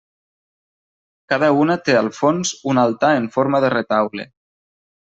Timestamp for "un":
2.73-2.83